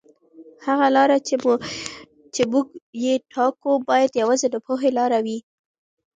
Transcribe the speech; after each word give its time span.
هغه 0.65 0.87
لاره 0.95 1.17
چې 2.35 2.41
موږ 2.51 2.67
یې 3.03 3.13
ټاکو 3.33 3.71
باید 3.89 4.19
یوازې 4.21 4.47
د 4.51 4.55
پوهې 4.65 4.89
لاره 4.97 5.19
وي. 5.25 5.37